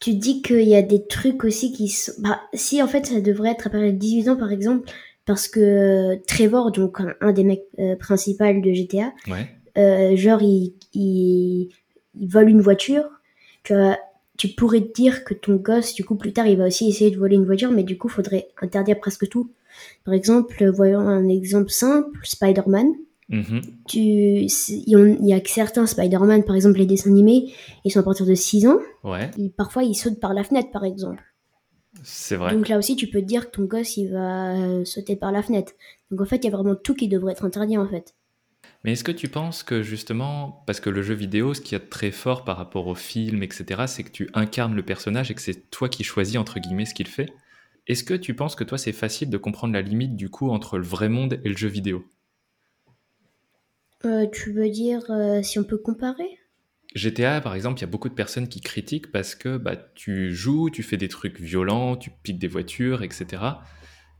tu 0.00 0.14
dis 0.14 0.42
qu'il 0.42 0.62
y 0.68 0.74
a 0.76 0.82
des 0.82 1.06
trucs 1.06 1.44
aussi 1.44 1.72
qui 1.72 1.88
sont... 1.88 2.12
Bah, 2.20 2.40
si, 2.54 2.82
en 2.82 2.88
fait, 2.88 3.06
ça 3.06 3.20
devrait 3.20 3.50
être 3.50 3.66
à 3.66 3.70
partir 3.70 3.92
de 3.92 3.96
18 3.96 4.28
ans, 4.30 4.36
par 4.36 4.50
exemple, 4.50 4.90
parce 5.26 5.46
que 5.48 5.60
euh, 5.60 6.16
Trevor, 6.26 6.72
donc 6.72 7.00
un, 7.00 7.14
un 7.20 7.32
des 7.32 7.44
mecs 7.44 7.64
euh, 7.78 7.96
principaux 7.96 8.44
de 8.44 8.72
GTA, 8.72 9.12
Ouais. 9.28 9.48
euh, 9.76 10.16
genre, 10.16 10.40
il, 10.42 10.72
il, 10.94 11.68
il 12.18 12.28
vole 12.28 12.48
une 12.48 12.62
voiture, 12.62 13.04
tu, 13.64 13.74
vois, 13.74 13.98
tu 14.38 14.48
pourrais 14.48 14.80
te 14.80 14.92
dire 14.92 15.24
que 15.24 15.34
ton 15.34 15.56
gosse, 15.56 15.94
du 15.94 16.04
coup, 16.04 16.16
plus 16.16 16.32
tard, 16.32 16.46
il 16.46 16.56
va 16.58 16.66
aussi 16.66 16.88
essayer 16.88 17.10
de 17.10 17.18
voler 17.18 17.36
une 17.36 17.44
voiture, 17.46 17.70
mais 17.70 17.84
du 17.84 17.98
coup, 17.98 18.08
faudrait 18.08 18.48
interdire 18.60 18.98
presque 18.98 19.28
tout. 19.28 19.50
Par 20.04 20.14
exemple, 20.14 20.68
voyons 20.70 21.00
un 21.00 21.28
exemple 21.28 21.70
simple, 21.70 22.18
Spider-Man 22.24 22.92
Mhm. 23.28 23.62
tu, 23.86 23.98
il 23.98 24.48
y 24.86 25.16
il 25.26 25.32
a 25.32 25.40
que 25.40 25.48
certains 25.48 25.86
Spider-Man, 25.86 26.44
par 26.44 26.54
exemple 26.54 26.78
les 26.78 26.86
dessins 26.86 27.10
animés, 27.10 27.52
ils 27.84 27.90
sont 27.90 28.00
à 28.00 28.02
partir 28.02 28.26
de 28.26 28.34
6 28.34 28.66
ans. 28.66 28.78
Ouais, 29.04 29.30
Et 29.38 29.48
parfois, 29.48 29.84
ils 29.84 29.94
sautent 29.94 30.20
par 30.20 30.34
la 30.34 30.44
fenêtre, 30.44 30.70
par 30.70 30.84
exemple. 30.84 31.22
c'est 32.02 32.36
vrai. 32.36 32.52
Donc 32.54 32.68
là 32.68 32.78
aussi, 32.78 32.94
tu 32.96 33.06
peux 33.08 33.20
te 33.20 33.26
dire 33.26 33.50
que 33.50 33.56
ton 33.56 33.64
gosse, 33.64 33.96
il 33.96 34.10
va 34.10 34.54
euh, 34.54 34.84
sauter 34.84 35.16
par 35.16 35.32
la 35.32 35.42
fenêtre. 35.42 35.72
Donc 36.10 36.20
en 36.20 36.24
fait, 36.26 36.36
il 36.36 36.44
y 36.44 36.48
a 36.48 36.56
vraiment 36.56 36.74
tout 36.74 36.94
qui 36.94 37.08
devrait 37.08 37.32
être 37.32 37.44
interdit, 37.44 37.78
en 37.78 37.88
fait. 37.88 38.14
Mais 38.84 38.92
est-ce 38.92 39.04
que 39.04 39.12
tu 39.12 39.28
penses 39.28 39.62
que 39.62 39.82
justement, 39.82 40.64
parce 40.66 40.80
que 40.80 40.90
le 40.90 41.02
jeu 41.02 41.14
vidéo, 41.14 41.54
ce 41.54 41.60
qu'il 41.60 41.72
y 41.72 41.80
a 41.80 41.84
de 41.84 41.88
très 41.88 42.10
fort 42.10 42.44
par 42.44 42.56
rapport 42.56 42.88
au 42.88 42.96
film, 42.96 43.42
etc., 43.42 43.82
c'est 43.86 44.02
que 44.02 44.10
tu 44.10 44.28
incarnes 44.34 44.74
le 44.74 44.82
personnage 44.82 45.30
et 45.30 45.34
que 45.34 45.40
c'est 45.40 45.70
toi 45.70 45.88
qui 45.88 46.02
choisis, 46.02 46.36
entre 46.36 46.58
guillemets, 46.58 46.86
ce 46.86 46.94
qu'il 46.94 47.06
fait? 47.06 47.32
Est-ce 47.86 48.02
que 48.02 48.14
tu 48.14 48.34
penses 48.34 48.56
que 48.56 48.64
toi, 48.64 48.78
c'est 48.78 48.92
facile 48.92 49.30
de 49.30 49.38
comprendre 49.38 49.74
la 49.74 49.82
limite 49.82 50.16
du 50.16 50.28
coup 50.28 50.50
entre 50.50 50.78
le 50.78 50.84
vrai 50.84 51.08
monde 51.08 51.40
et 51.44 51.48
le 51.48 51.56
jeu 51.56 51.68
vidéo? 51.68 52.04
Euh, 54.04 54.26
tu 54.32 54.52
veux 54.52 54.68
dire 54.68 55.04
euh, 55.10 55.42
si 55.42 55.60
on 55.60 55.64
peut 55.64 55.78
comparer? 55.78 56.38
GTA, 56.94 57.40
par 57.40 57.54
exemple, 57.54 57.78
il 57.78 57.82
y 57.82 57.84
a 57.84 57.88
beaucoup 57.88 58.08
de 58.08 58.14
personnes 58.14 58.48
qui 58.48 58.60
critiquent 58.60 59.12
parce 59.12 59.34
que 59.34 59.56
bah, 59.56 59.76
tu 59.76 60.34
joues, 60.34 60.70
tu 60.70 60.82
fais 60.82 60.96
des 60.96 61.08
trucs 61.08 61.40
violents, 61.40 61.96
tu 61.96 62.10
piques 62.22 62.38
des 62.38 62.48
voitures, 62.48 63.02
etc. 63.02 63.42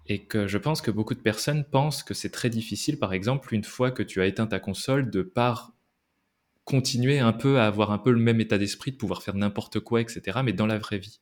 Et 0.06 0.24
que 0.24 0.48
je 0.48 0.58
pense 0.58 0.82
que 0.82 0.90
beaucoup 0.90 1.14
de 1.14 1.20
personnes 1.20 1.64
pensent 1.64 2.02
que 2.02 2.14
c'est 2.14 2.30
très 2.30 2.50
difficile, 2.50 2.98
par 2.98 3.12
exemple, 3.12 3.54
une 3.54 3.64
fois 3.64 3.90
que 3.90 4.02
tu 4.02 4.20
as 4.20 4.26
éteint 4.26 4.46
ta 4.46 4.58
console, 4.58 5.10
de 5.10 5.22
par 5.22 5.72
continuer 6.64 7.18
un 7.18 7.32
peu 7.32 7.58
à 7.58 7.66
avoir 7.66 7.90
un 7.90 7.98
peu 7.98 8.10
le 8.12 8.20
même 8.20 8.40
état 8.40 8.58
d'esprit, 8.58 8.92
de 8.92 8.96
pouvoir 8.96 9.22
faire 9.22 9.34
n'importe 9.34 9.80
quoi, 9.80 10.00
etc. 10.00 10.40
Mais 10.44 10.52
dans 10.52 10.66
la 10.66 10.78
vraie 10.78 10.98
vie. 10.98 11.18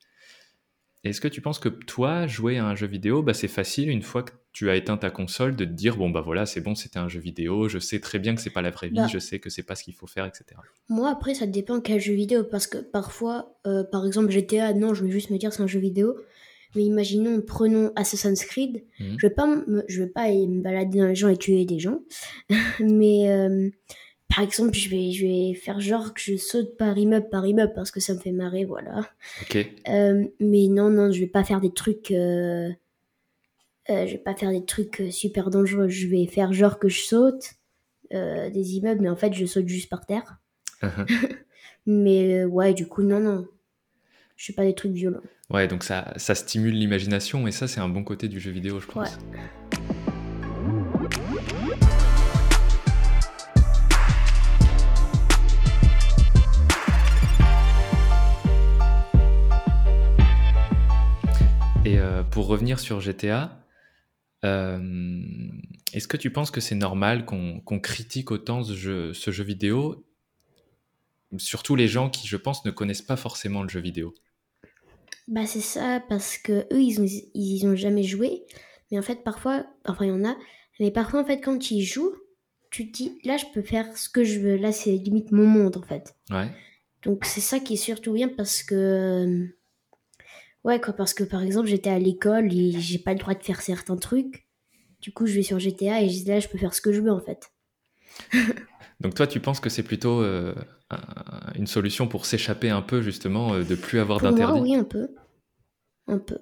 Est-ce 1.02 1.20
que 1.22 1.28
tu 1.28 1.40
penses 1.40 1.58
que 1.58 1.70
toi, 1.70 2.26
jouer 2.26 2.58
à 2.58 2.66
un 2.66 2.75
jeu 2.75 2.87
vidéo, 2.87 3.22
bah, 3.22 3.32
c'est 3.32 3.49
facile 3.49 3.88
une 3.88 4.02
fois 4.02 4.22
que 4.22 4.32
tu 4.52 4.68
as 4.68 4.76
éteint 4.76 4.99
ta 4.99 5.10
console 5.10 5.56
de 5.56 5.64
te 5.64 5.70
dire 5.70 5.96
bon 5.96 6.10
bah 6.10 6.20
voilà 6.20 6.44
c'est 6.44 6.60
bon 6.60 6.75
c'était 6.75 6.99
un 6.99 7.08
jeu 7.08 7.20
vidéo, 7.20 7.68
je 7.68 7.78
sais 7.78 8.00
très 8.00 8.18
bien 8.18 8.34
que 8.34 8.40
c'est 8.40 8.50
pas 8.50 8.62
la 8.62 8.70
vraie 8.70 8.88
vie, 8.88 8.96
Bah. 8.96 9.06
je 9.06 9.20
sais 9.20 9.38
que 9.38 9.49
c'est 9.49 9.62
pas 9.62 9.76
ce 9.76 9.84
qu'il 9.84 9.94
faut 9.94 10.08
faire, 10.08 10.26
etc. 10.26 10.44
Moi, 10.88 11.08
après, 11.08 11.34
ça 11.34 11.46
dépend 11.46 11.80
quel 11.80 12.00
jeu 12.00 12.14
vidéo. 12.14 12.44
Parce 12.44 12.66
que 12.66 12.78
parfois, 12.78 13.56
euh, 13.66 13.84
par 13.84 14.04
exemple, 14.04 14.30
GTA, 14.30 14.75
non, 14.75 14.92
je 14.92 15.04
vais 15.04 15.10
juste 15.10 15.30
me 15.30 15.38
dire 15.38 15.52
c'est 15.52 15.62
un 15.62 15.66
jeu 15.68 15.80
vidéo. 15.80 16.16
Mais 16.74 16.84
imaginons, 16.84 17.40
prenons 17.40 17.92
Assassin's 17.96 18.44
Creed. 18.44 18.84
Mhm. 19.00 19.16
Je 19.18 19.26
pas 19.28 19.46
me, 19.46 19.84
je 19.88 20.02
vais 20.02 20.08
pas 20.08 20.22
aller 20.22 20.46
me 20.46 20.62
balader 20.62 20.98
dans 20.98 21.06
les 21.06 21.14
gens 21.14 21.28
et 21.28 21.36
tuer 21.36 21.64
des 21.64 21.78
gens. 21.78 22.00
mais 22.80 23.30
euh, 23.30 23.70
par 24.28 24.44
exemple, 24.44 24.74
je 24.74 24.88
vais, 24.88 25.10
je 25.10 25.26
vais 25.26 25.54
faire 25.54 25.80
genre 25.80 26.14
que 26.14 26.20
je 26.20 26.36
saute 26.36 26.76
par 26.76 26.96
immeuble 26.96 27.28
par 27.28 27.46
immeuble 27.46 27.72
parce 27.74 27.90
que 27.90 28.00
ça 28.00 28.14
me 28.14 28.20
fait 28.20 28.32
marrer, 28.32 28.64
voilà. 28.64 29.10
Euh, 29.88 30.24
mais 30.38 30.68
non, 30.68 30.90
non, 30.90 31.10
je 31.10 31.20
vais 31.20 31.26
pas 31.26 31.44
faire 31.44 31.60
des 31.60 31.72
trucs. 31.72 32.12
Euh, 32.12 32.70
je 33.88 34.12
vais 34.12 34.18
pas 34.18 34.36
faire 34.36 34.50
des 34.50 34.64
trucs 34.64 35.02
super 35.10 35.50
dangereux. 35.50 35.88
Je 35.88 36.06
vais 36.06 36.26
faire 36.26 36.52
genre 36.52 36.78
que 36.78 36.88
je 36.88 37.00
saute 37.00 37.54
des 38.12 38.76
immeubles, 38.76 39.02
mais 39.02 39.08
en 39.08 39.16
fait, 39.16 39.32
je 39.32 39.46
saute 39.46 39.68
juste 39.68 39.88
par 39.88 40.06
terre. 40.06 40.38
Mhm. 40.82 41.06
Mais 41.86 42.44
ouais, 42.44 42.74
du 42.74 42.86
coup, 42.86 43.02
non, 43.02 43.20
non. 43.20 43.46
Je 44.40 44.47
fais 44.47 44.52
pas 44.54 44.64
des 44.64 44.75
trucs 44.75 44.92
violents. 44.92 45.20
Ouais, 45.50 45.68
donc 45.68 45.85
ça, 45.85 46.14
ça 46.16 46.35
stimule 46.35 46.73
l'imagination 46.73 47.47
et 47.47 47.52
ça, 47.52 47.68
c'est 47.68 47.80
un 47.80 47.90
bon 47.90 48.04
côté 48.04 48.26
du 48.26 48.40
jeu 48.40 48.50
vidéo, 48.50 48.80
je 48.80 48.87
pense. 48.87 49.06
Ouais. 49.06 49.38
pour 62.30 62.47
revenir 62.47 62.78
sur 62.78 63.00
GTA, 63.00 63.66
euh, 64.44 65.20
est-ce 65.92 66.06
que 66.06 66.16
tu 66.16 66.30
penses 66.30 66.50
que 66.50 66.61
c'est 66.61 66.76
normal 66.76 67.26
qu'on 67.26 67.80
critique 67.80 68.30
autant 68.30 68.62
ce 68.62 68.73
jeu 69.30 69.44
vidéo? 69.44 70.06
Surtout 71.37 71.76
les 71.76 71.88
gens 71.88 72.09
qui, 72.09 72.26
je 72.26 72.37
pense, 72.38 72.64
ne 72.64 72.70
connaissent 72.70 73.02
pas 73.02 73.16
forcément 73.16 73.62
le 73.64 73.68
jeu 73.68 73.80
vidéo. 73.80 74.14
Bah 75.30 75.46
c'est 75.46 75.60
ça, 75.60 76.02
parce 76.08 76.37
que 76.38 76.66
eux, 76.72 76.82
ils 76.82 77.00
ont, 77.00 77.06
ils 77.34 77.66
ont 77.66 77.76
jamais 77.76 78.02
joué. 78.02 78.42
Mais 78.90 78.99
en 78.99 79.02
fait, 79.02 79.22
parfois, 79.22 79.64
enfin, 79.87 80.04
il 80.04 80.08
y 80.08 80.12
en 80.12 80.25
a. 80.25 80.37
Mais 80.80 80.90
parfois, 80.90 81.20
en 81.20 81.25
fait, 81.25 81.40
quand 81.40 81.70
ils 81.70 81.84
jouent, 81.84 82.16
tu 82.70 82.90
te 82.90 82.96
dis, 82.96 83.18
là, 83.25 83.37
je 83.37 83.44
peux 83.54 83.62
faire 83.62 83.96
ce 83.96 84.08
que 84.08 84.25
je 84.25 84.40
veux. 84.40 84.56
Là, 84.56 84.72
c'est 84.72 84.90
limite 84.90 85.30
mon 85.30 85.46
monde, 85.46 85.76
en 85.76 85.82
fait. 85.82 86.16
Ouais. 86.30 86.49
Donc, 87.04 87.25
c'est 87.25 87.40
ça 87.40 87.60
qui 87.60 87.75
est 87.75 87.76
surtout 87.76 88.12
bien 88.12 88.28
parce 88.28 88.64
que. 88.64 89.46
Ouais, 90.64 90.80
quoi, 90.80 90.92
parce 90.92 91.14
que 91.14 91.25
par 91.25 91.42
exemple, 91.42 91.68
j'étais 91.68 91.88
à 91.88 91.99
l'école 91.99 92.52
et 92.52 92.72
j'ai 92.78 92.99
pas 92.99 93.12
le 93.14 93.18
droit 93.18 93.34
de 93.34 93.42
faire 93.42 93.62
certains 93.62 93.96
trucs. 93.96 94.46
Du 95.00 95.12
coup, 95.12 95.26
je 95.26 95.34
vais 95.34 95.42
sur 95.42 95.58
GTA 95.58 96.02
et 96.02 96.08
je 96.08 96.14
dis, 96.14 96.25
là, 96.25 96.40
je 96.40 96.49
peux 96.49 96.58
faire 96.58 96.75
ce 96.75 96.80
que 96.80 96.92
je 96.92 97.00
veux, 97.00 97.12
en 97.12 97.20
fait. 97.20 97.52
Donc, 99.00 99.14
toi, 99.14 99.26
tu 99.28 99.38
penses 99.40 99.60
que 99.60 99.70
c'est 99.70 99.84
plutôt 99.84 100.20
euh, 100.20 100.54
une 101.54 101.66
solution 101.68 102.08
pour 102.08 102.26
s'échapper 102.26 102.68
un 102.68 102.82
peu, 102.82 103.00
justement, 103.00 103.54
euh, 103.54 103.64
de 103.64 103.75
plus 103.76 104.00
avoir 104.00 104.20
d'interdit? 104.20 104.60
Oui, 104.60 104.75
un 104.75 104.84
peu. 104.84 105.08
Un 106.11 106.19
peu. 106.19 106.38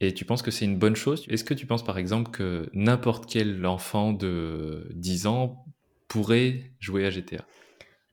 Et 0.00 0.14
tu 0.14 0.24
penses 0.24 0.42
que 0.42 0.50
c'est 0.50 0.64
une 0.64 0.78
bonne 0.78 0.96
chose? 0.96 1.24
Est-ce 1.28 1.44
que 1.44 1.54
tu 1.54 1.66
penses 1.66 1.84
par 1.84 1.98
exemple 1.98 2.30
que 2.30 2.68
n'importe 2.72 3.26
quel 3.26 3.66
enfant 3.66 4.12
de 4.12 4.88
10 4.94 5.26
ans 5.26 5.64
pourrait 6.08 6.70
jouer 6.78 7.04
à 7.06 7.10
GTA 7.10 7.44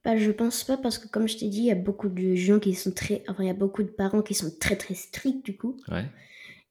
bah, 0.04 0.18
je 0.18 0.32
pense 0.32 0.64
pas 0.64 0.78
parce 0.78 0.98
que 0.98 1.08
comme 1.08 1.28
je 1.28 1.38
t'ai 1.38 1.48
dit, 1.48 1.60
il 1.60 1.66
y 1.66 1.72
a 1.72 1.76
beaucoup 1.76 2.10
de 2.10 2.34
gens 2.34 2.58
qui 2.58 2.74
sont 2.74 2.92
très, 2.92 3.24
enfin 3.28 3.44
il 3.44 3.48
y 3.48 3.52
a 3.52 3.54
beaucoup 3.54 3.84
de 3.84 3.90
parents 3.90 4.24
qui 4.24 4.34
sont 4.34 4.52
très 4.60 4.76
très 4.76 4.96
stricts 4.96 5.46
du 5.46 5.56
coup. 5.56 5.78
Ouais. 5.90 6.06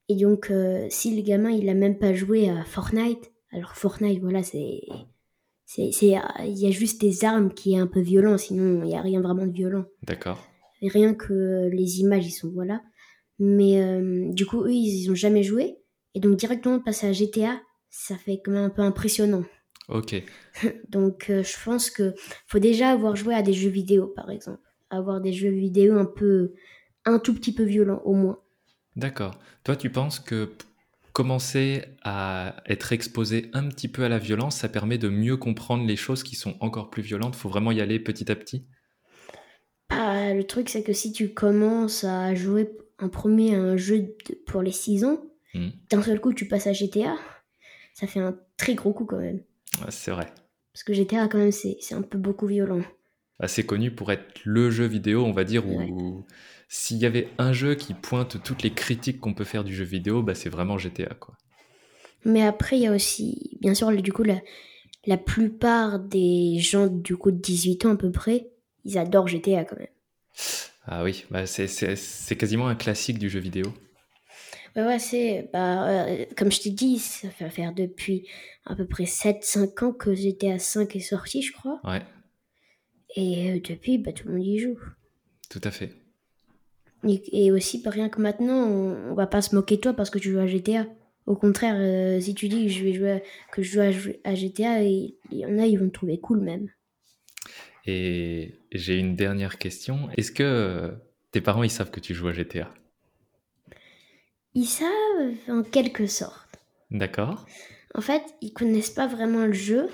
Et 0.08 0.16
donc 0.16 0.50
euh, 0.50 0.88
si 0.90 1.14
le 1.14 1.22
gamin 1.22 1.50
il 1.50 1.68
a 1.68 1.74
même 1.74 1.96
pas 1.96 2.12
joué 2.12 2.50
à 2.50 2.64
Fortnite, 2.64 3.30
alors 3.52 3.76
Fortnite 3.76 4.20
voilà 4.20 4.42
c'est, 4.42 4.80
c'est, 5.64 5.92
c'est, 5.92 6.16
il 6.40 6.58
y 6.58 6.66
a 6.66 6.70
juste 6.72 7.00
des 7.00 7.24
armes 7.24 7.54
qui 7.54 7.74
est 7.74 7.78
un 7.78 7.86
peu 7.86 8.00
violent, 8.00 8.36
sinon 8.36 8.82
il 8.82 8.90
y 8.90 8.96
a 8.96 9.00
rien 9.00 9.20
vraiment 9.20 9.46
de 9.46 9.52
violent. 9.52 9.84
D'accord. 10.02 10.44
Rien 10.82 11.14
que 11.14 11.68
les 11.72 12.00
images 12.00 12.26
ils 12.26 12.32
sont 12.32 12.50
voilà. 12.50 12.82
Mais 13.40 13.82
euh, 13.82 14.30
du 14.32 14.44
coup, 14.44 14.64
eux, 14.64 14.72
ils 14.72 15.08
n'ont 15.08 15.14
jamais 15.14 15.42
joué. 15.42 15.78
Et 16.14 16.20
donc, 16.20 16.36
directement 16.36 16.78
passer 16.78 17.08
à 17.08 17.12
GTA, 17.12 17.60
ça 17.88 18.16
fait 18.16 18.40
quand 18.44 18.52
même 18.52 18.64
un 18.64 18.70
peu 18.70 18.82
impressionnant. 18.82 19.44
Ok. 19.88 20.22
donc, 20.88 21.30
euh, 21.30 21.42
je 21.42 21.56
pense 21.64 21.90
que 21.90 22.14
faut 22.46 22.58
déjà 22.58 22.90
avoir 22.90 23.16
joué 23.16 23.34
à 23.34 23.42
des 23.42 23.54
jeux 23.54 23.70
vidéo, 23.70 24.08
par 24.08 24.30
exemple. 24.30 24.60
Avoir 24.90 25.20
des 25.20 25.32
jeux 25.32 25.50
vidéo 25.50 25.96
un 25.96 26.04
peu, 26.04 26.52
un 27.06 27.18
tout 27.18 27.34
petit 27.34 27.54
peu 27.54 27.62
violents, 27.62 28.02
au 28.04 28.14
moins. 28.14 28.38
D'accord. 28.94 29.38
Toi, 29.64 29.74
tu 29.74 29.88
penses 29.88 30.20
que 30.20 30.50
commencer 31.12 31.82
à 32.02 32.56
être 32.66 32.92
exposé 32.92 33.50
un 33.54 33.68
petit 33.68 33.88
peu 33.88 34.04
à 34.04 34.08
la 34.08 34.18
violence, 34.18 34.56
ça 34.56 34.68
permet 34.68 34.98
de 34.98 35.08
mieux 35.08 35.36
comprendre 35.36 35.86
les 35.86 35.96
choses 35.96 36.22
qui 36.22 36.36
sont 36.36 36.56
encore 36.60 36.90
plus 36.90 37.02
violentes? 37.02 37.36
Faut 37.36 37.48
vraiment 37.48 37.72
y 37.72 37.80
aller 37.80 37.98
petit 37.98 38.30
à 38.30 38.36
petit? 38.36 38.66
Bah, 39.88 40.34
Le 40.34 40.44
truc, 40.44 40.68
c'est 40.68 40.82
que 40.82 40.92
si 40.92 41.12
tu 41.12 41.32
commences 41.32 42.04
à 42.04 42.34
jouer 42.34 42.70
un 43.00 43.08
premier 43.08 43.54
un 43.54 43.76
jeu 43.76 44.16
pour 44.46 44.62
les 44.62 44.72
6 44.72 45.04
ans, 45.04 45.22
hmm. 45.54 45.68
d'un 45.90 46.02
seul 46.02 46.20
coup 46.20 46.32
tu 46.32 46.46
passes 46.46 46.66
à 46.66 46.72
GTA, 46.72 47.16
ça 47.94 48.06
fait 48.06 48.20
un 48.20 48.38
très 48.56 48.74
gros 48.74 48.92
coup 48.92 49.04
quand 49.04 49.18
même. 49.18 49.40
c'est 49.88 50.10
vrai. 50.10 50.26
Parce 50.72 50.84
que 50.84 50.92
GTA 50.92 51.28
quand 51.28 51.38
même 51.38 51.52
c'est 51.52 51.94
un 51.94 52.02
peu 52.02 52.18
beaucoup 52.18 52.46
violent. 52.46 52.82
Assez 53.38 53.64
connu 53.64 53.90
pour 53.90 54.12
être 54.12 54.40
le 54.44 54.70
jeu 54.70 54.84
vidéo, 54.84 55.24
on 55.24 55.32
va 55.32 55.44
dire, 55.44 55.66
où 55.66 56.26
s'il 56.68 56.98
y 56.98 57.06
avait 57.06 57.28
un 57.38 57.52
jeu 57.52 57.74
qui 57.74 57.94
pointe 57.94 58.42
toutes 58.42 58.62
les 58.62 58.70
critiques 58.70 59.18
qu'on 59.18 59.34
peut 59.34 59.44
faire 59.44 59.64
du 59.64 59.74
jeu 59.74 59.84
vidéo, 59.84 60.22
bah, 60.22 60.34
c'est 60.34 60.50
vraiment 60.50 60.78
GTA 60.78 61.14
quoi. 61.14 61.34
Mais 62.24 62.42
après 62.42 62.76
il 62.76 62.82
y 62.82 62.86
a 62.86 62.94
aussi, 62.94 63.56
bien 63.60 63.74
sûr, 63.74 63.90
du 63.90 64.12
coup 64.12 64.22
la, 64.22 64.40
la 65.06 65.16
plupart 65.16 65.98
des 65.98 66.58
gens 66.58 66.86
du 66.86 67.16
coup 67.16 67.30
de 67.30 67.38
18 67.38 67.86
ans 67.86 67.92
à 67.92 67.96
peu 67.96 68.10
près, 68.10 68.50
ils 68.84 68.98
adorent 68.98 69.28
GTA 69.28 69.64
quand 69.64 69.78
même. 69.78 69.88
Ah 70.92 71.04
oui, 71.04 71.24
bah 71.30 71.46
c'est 71.46 72.36
quasiment 72.36 72.66
un 72.66 72.74
classique 72.74 73.20
du 73.20 73.30
jeu 73.30 73.38
vidéo. 73.38 73.66
Ouais, 74.74 74.84
ouais, 74.84 74.98
c'est. 74.98 75.48
Bah, 75.52 75.88
euh, 75.88 76.24
comme 76.36 76.50
je 76.50 76.60
t'ai 76.60 76.70
dit, 76.70 76.98
ça 76.98 77.30
fait 77.30 77.48
faire 77.48 77.72
depuis 77.72 78.26
à 78.66 78.74
peu 78.74 78.84
près 78.86 79.04
7-5 79.04 79.84
ans 79.84 79.92
que 79.92 80.12
GTA 80.12 80.58
5 80.58 80.96
est 80.96 81.00
sorti, 81.00 81.42
je 81.42 81.52
crois. 81.52 81.80
Ouais. 81.84 82.02
Et 83.14 83.52
euh, 83.52 83.60
depuis, 83.60 83.98
bah, 83.98 84.12
tout 84.12 84.26
le 84.26 84.34
monde 84.34 84.44
y 84.44 84.58
joue. 84.58 84.80
Tout 85.48 85.60
à 85.62 85.70
fait. 85.70 85.92
Et, 87.04 87.52
aussi, 87.52 87.80
rien 87.86 88.08
que 88.08 88.20
maintenant, 88.20 88.66
on, 88.66 89.14
va 89.14 89.28
pas 89.28 89.42
se 89.42 89.54
moquer 89.54 89.76
de 89.76 89.82
toi 89.82 89.92
parce 89.92 90.10
que 90.10 90.18
tu 90.18 90.32
joues 90.32 90.40
à 90.40 90.48
GTA. 90.48 90.86
Au 91.26 91.36
contraire, 91.36 91.76
euh, 91.78 92.20
si 92.20 92.34
tu 92.34 92.48
dis 92.48 92.66
que 92.66 92.72
je 92.72 92.82
vais 92.82 92.94
jouer 92.94 93.22
que 93.52 93.62
je 93.62 93.70
joue 93.70 93.80
à, 93.80 94.28
à 94.28 94.34
GTA, 94.34 94.82
il 94.82 95.14
y 95.30 95.46
en 95.46 95.56
a, 95.60 95.66
ils 95.66 95.78
vont 95.78 95.86
te 95.86 95.94
trouver 95.94 96.18
cool 96.18 96.40
même. 96.40 96.68
Et 97.86 98.54
j'ai 98.72 98.96
une 98.96 99.16
dernière 99.16 99.58
question. 99.58 100.08
Est-ce 100.16 100.32
que 100.32 100.92
tes 101.32 101.40
parents, 101.40 101.62
ils 101.62 101.70
savent 101.70 101.90
que 101.90 102.00
tu 102.00 102.14
joues 102.14 102.28
à 102.28 102.32
GTA 102.32 102.72
Ils 104.54 104.66
savent 104.66 105.34
en 105.48 105.62
quelque 105.62 106.06
sorte. 106.06 106.58
D'accord. 106.90 107.46
En 107.94 108.00
fait, 108.00 108.22
ils 108.40 108.52
connaissent 108.52 108.90
pas 108.90 109.06
vraiment 109.06 109.46
le 109.46 109.52
jeu. 109.52 109.88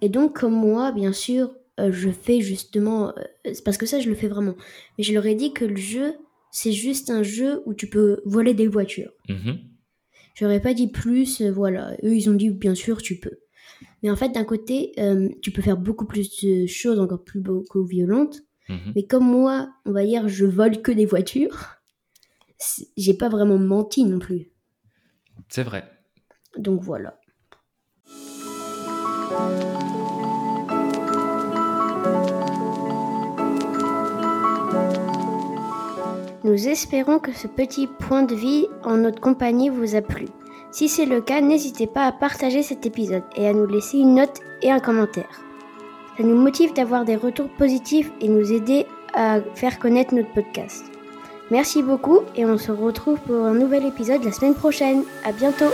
Et 0.00 0.08
donc, 0.08 0.40
comme 0.40 0.54
moi, 0.54 0.92
bien 0.92 1.12
sûr, 1.12 1.54
euh, 1.80 1.92
je 1.92 2.10
fais 2.10 2.40
justement... 2.40 3.10
Euh, 3.16 3.22
c'est 3.44 3.64
parce 3.64 3.78
que 3.78 3.86
ça, 3.86 4.00
je 4.00 4.08
le 4.08 4.14
fais 4.14 4.28
vraiment. 4.28 4.54
Mais 4.98 5.04
je 5.04 5.12
leur 5.12 5.26
ai 5.26 5.34
dit 5.34 5.52
que 5.52 5.64
le 5.64 5.76
jeu, 5.76 6.14
c'est 6.50 6.72
juste 6.72 7.10
un 7.10 7.22
jeu 7.22 7.62
où 7.66 7.74
tu 7.74 7.88
peux 7.88 8.20
voler 8.24 8.54
des 8.54 8.68
voitures. 8.68 9.12
Mmh 9.28 9.52
J'aurais 10.36 10.60
pas 10.60 10.74
dit 10.74 10.88
plus, 10.88 11.42
euh, 11.42 11.52
voilà. 11.52 11.96
Eux, 12.02 12.16
ils 12.16 12.28
ont 12.28 12.34
dit, 12.34 12.50
bien 12.50 12.74
sûr, 12.74 13.00
tu 13.00 13.20
peux. 13.20 13.38
Mais 14.04 14.10
en 14.10 14.16
fait, 14.16 14.28
d'un 14.28 14.44
côté, 14.44 14.92
euh, 14.98 15.30
tu 15.40 15.50
peux 15.50 15.62
faire 15.62 15.78
beaucoup 15.78 16.04
plus 16.04 16.44
de 16.44 16.66
choses 16.66 17.00
encore 17.00 17.24
plus 17.24 17.40
beaucoup 17.40 17.84
violentes. 17.84 18.42
Mhm. 18.68 18.92
Mais 18.94 19.04
comme 19.04 19.24
moi, 19.24 19.70
on 19.86 19.92
va 19.92 20.04
dire, 20.04 20.28
je 20.28 20.44
vole 20.44 20.82
que 20.82 20.92
des 20.92 21.06
voitures, 21.06 21.78
j'ai 22.98 23.14
pas 23.14 23.30
vraiment 23.30 23.56
menti 23.56 24.04
non 24.04 24.18
plus. 24.18 24.50
C'est 25.48 25.62
vrai. 25.62 25.84
Donc 26.58 26.82
voilà. 26.82 27.18
Nous 36.44 36.68
espérons 36.68 37.18
que 37.20 37.32
ce 37.32 37.46
petit 37.46 37.86
point 37.86 38.22
de 38.22 38.34
vie 38.34 38.66
en 38.82 38.98
notre 38.98 39.22
compagnie 39.22 39.70
vous 39.70 39.94
a 39.94 40.02
plu. 40.02 40.26
Si 40.74 40.88
c'est 40.88 41.06
le 41.06 41.20
cas, 41.20 41.40
n'hésitez 41.40 41.86
pas 41.86 42.04
à 42.04 42.10
partager 42.10 42.64
cet 42.64 42.84
épisode 42.84 43.22
et 43.36 43.46
à 43.46 43.52
nous 43.52 43.64
laisser 43.64 43.98
une 43.98 44.16
note 44.16 44.40
et 44.60 44.72
un 44.72 44.80
commentaire. 44.80 45.40
Ça 46.16 46.24
nous 46.24 46.34
motive 46.34 46.72
d'avoir 46.72 47.04
des 47.04 47.14
retours 47.14 47.48
positifs 47.48 48.10
et 48.20 48.26
nous 48.26 48.52
aider 48.52 48.84
à 49.14 49.38
faire 49.54 49.78
connaître 49.78 50.16
notre 50.16 50.32
podcast. 50.32 50.84
Merci 51.52 51.84
beaucoup 51.84 52.22
et 52.34 52.44
on 52.44 52.58
se 52.58 52.72
retrouve 52.72 53.20
pour 53.20 53.44
un 53.44 53.54
nouvel 53.54 53.86
épisode 53.86 54.24
la 54.24 54.32
semaine 54.32 54.56
prochaine. 54.56 55.04
À 55.24 55.30
bientôt! 55.30 55.70